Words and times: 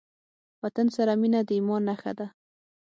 وطن 0.63 0.87
سره 0.97 1.11
مينه 1.21 1.39
د 1.47 1.49
ايمان 1.55 1.81
نښه 1.87 2.11
ده. 2.19 2.27